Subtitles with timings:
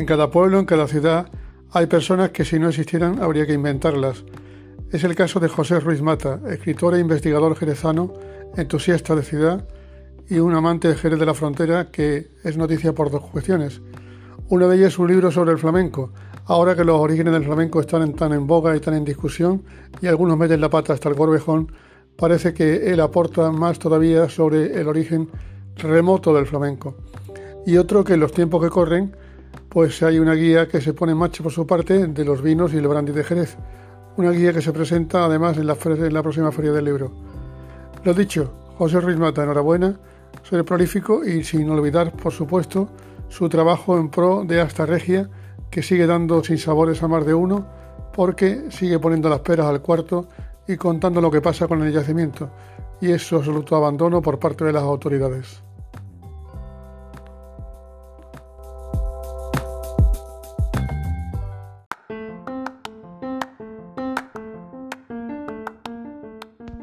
[0.00, 1.28] En cada pueblo, en cada ciudad,
[1.72, 4.24] hay personas que si no existieran habría que inventarlas.
[4.90, 8.14] Es el caso de José Ruiz Mata, escritor e investigador jerezano,
[8.56, 9.68] entusiasta de ciudad
[10.26, 13.82] y un amante de Jerez de la Frontera que es noticia por dos cuestiones.
[14.48, 16.14] Una de ellas es un libro sobre el flamenco,
[16.46, 19.64] ahora que los orígenes del flamenco están tan en boga y tan en discusión
[20.00, 21.72] y algunos meten la pata hasta el gorbejón,
[22.16, 25.28] parece que él aporta más todavía sobre el origen
[25.76, 26.96] remoto del flamenco.
[27.66, 29.14] Y otro que en los tiempos que corren,
[29.68, 32.74] pues hay una guía que se pone en marcha por su parte de los vinos
[32.74, 33.56] y el brandy de Jerez.
[34.16, 37.12] Una guía que se presenta además en la, próxima Feria del Libro.
[38.04, 39.98] Lo dicho, José Ruiz Mata, enhorabuena,
[40.42, 42.88] soy prolífico y sin olvidar, por supuesto,
[43.28, 45.30] su trabajo en pro de Asta Regia,
[45.70, 47.66] que sigue dando sin sabores a más de uno,
[48.12, 50.26] porque sigue poniendo las peras al cuarto
[50.66, 52.50] y contando lo que pasa con el yacimiento,
[53.00, 55.62] y es su absoluto abandono por parte de las autoridades.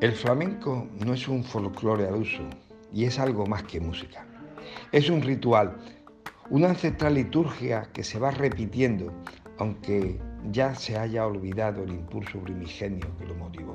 [0.00, 2.42] El flamenco no es un folclore al uso
[2.90, 4.24] y es algo más que música.
[4.92, 5.76] Es un ritual,
[6.48, 9.12] una ancestral liturgia que se va repitiendo,
[9.58, 10.18] aunque
[10.52, 13.74] ya se haya olvidado el impulso primigenio que lo motivó.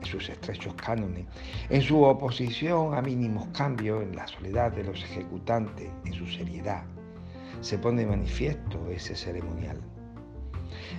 [0.00, 1.26] En sus estrechos cánones,
[1.68, 6.84] en su oposición a mínimos cambios, en la soledad de los ejecutantes, en su seriedad,
[7.60, 9.78] se pone manifiesto ese ceremonial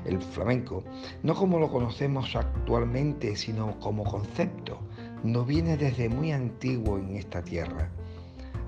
[0.05, 0.83] el flamenco,
[1.23, 4.79] no como lo conocemos actualmente, sino como concepto,
[5.23, 7.89] no viene desde muy antiguo en esta tierra.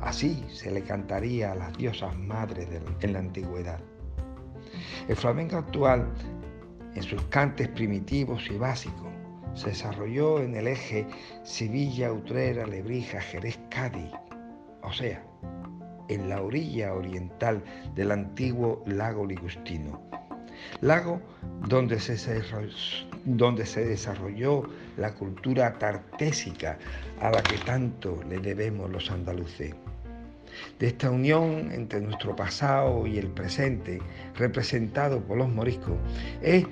[0.02, 2.68] Así se le cantaría a las diosas madres
[3.02, 3.80] en la antigüedad.
[5.08, 6.08] El flamenco actual,
[6.96, 9.08] en sus cantes primitivos y básicos,
[9.54, 11.08] se desarrolló en el eje
[11.44, 14.12] Sevilla, Utrera, Lebrija, Jerez, Cádiz,
[14.84, 15.24] o sea,
[16.10, 17.64] en la orilla oriental
[17.96, 20.02] del antiguo lago Ligustino,
[20.82, 21.22] lago
[21.68, 24.64] donde se, desarrolló
[24.98, 26.78] la cultura tartésica
[27.22, 29.74] a la que tanto le debemos los andaluces.
[30.80, 34.02] De esta unión entre nuestro pasado y el presente,
[34.36, 35.98] representado por los moriscos,
[36.42, 36.66] es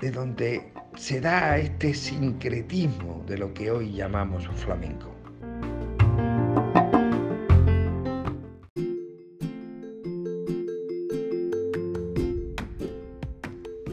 [0.00, 5.17] de donde se da este sincretismo de lo que hoy llamamos flamenco.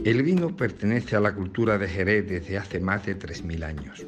[0.06, 4.06] El vino pertenece a la cultura de Jerez desde hace más de 3.000 años.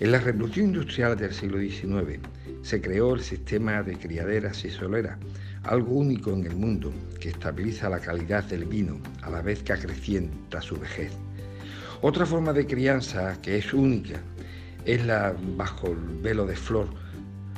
[0.00, 2.18] En la revolución industrial del siglo XIX
[2.62, 5.18] se creó el sistema de criaderas y soleras,
[5.64, 9.74] algo único en el mundo que estabiliza la calidad del vino a la vez que
[9.74, 11.12] acrecienta su vejez.
[12.00, 14.18] Otra forma de crianza que es única
[14.86, 16.88] es la bajo el velo de flor,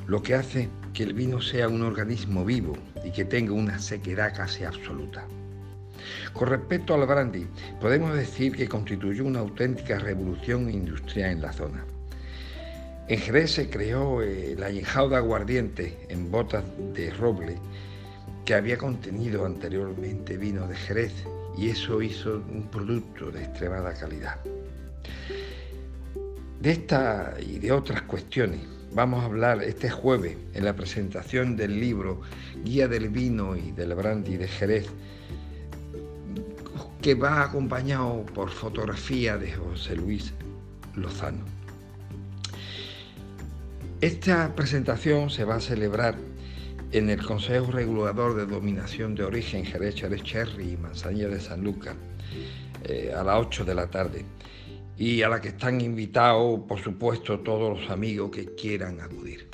[0.08, 4.34] lo que hace que el vino sea un organismo vivo y que tenga una sequedad
[4.36, 5.24] casi absoluta.
[6.32, 7.46] Con respecto al brandy,
[7.80, 11.84] podemos decir que constituyó una auténtica revolución industrial en la zona.
[13.06, 17.58] En Jerez se creó eh, la de aguardiente en botas de roble
[18.44, 21.12] que había contenido anteriormente vino de Jerez
[21.56, 24.38] y eso hizo un producto de extremada calidad.
[26.60, 28.60] De esta y de otras cuestiones
[28.94, 32.22] vamos a hablar este jueves en la presentación del libro
[32.64, 34.86] Guía del Vino y del Brandy de Jerez
[37.04, 40.32] que va acompañado por fotografía de José Luis
[40.94, 41.44] Lozano.
[44.00, 46.16] Esta presentación se va a celebrar
[46.92, 51.62] en el Consejo Regulador de Dominación de Origen Jerez, Jerez Cherry y Manzanilla de San
[51.62, 51.94] Lucas
[52.84, 54.24] eh, a las 8 de la tarde
[54.96, 59.50] y a la que están invitados, por supuesto, todos los amigos que quieran acudir.